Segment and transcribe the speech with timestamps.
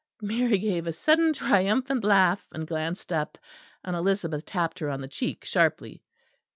[0.23, 3.37] Mary gave a sudden triumphant laugh, and glanced up,
[3.83, 6.01] and Elizabeth tapped her on the cheek sharply.